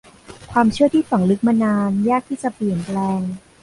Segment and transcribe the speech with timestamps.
[0.51, 3.21] ความเชื่อที่ฝังลึกมานานยากที่จะเปลี่ยนแปลง